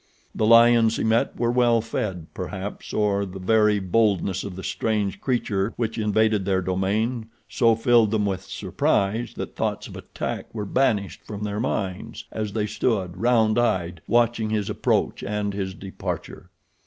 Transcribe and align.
The 0.33 0.47
lions 0.47 0.97
he 0.97 1.03
met 1.03 1.39
were 1.39 1.51
well 1.51 1.79
fed, 1.79 2.25
perhaps, 2.33 2.91
or 2.91 3.23
the 3.23 3.37
very 3.37 3.77
boldness 3.77 4.43
of 4.43 4.55
the 4.55 4.63
strange 4.63 5.21
creature 5.21 5.73
which 5.77 5.99
invaded 5.99 6.43
their 6.43 6.63
domain 6.63 7.27
so 7.47 7.75
filled 7.75 8.09
them 8.09 8.25
with 8.25 8.41
surprise 8.41 9.35
that 9.35 9.55
thoughts 9.55 9.85
of 9.87 9.95
attack 9.95 10.55
were 10.55 10.65
banished 10.65 11.21
from 11.23 11.43
their 11.43 11.59
minds 11.59 12.25
as 12.31 12.53
they 12.53 12.65
stood, 12.65 13.15
round 13.15 13.59
eyed, 13.59 14.01
watching 14.07 14.49
his 14.49 14.71
approach 14.71 15.21
and 15.23 15.53
his 15.53 15.75
departure. 15.75 16.49